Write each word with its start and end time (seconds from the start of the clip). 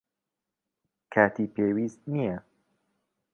کاتی 1.13 1.45
پێویست 1.53 2.01
نییە. 2.13 2.37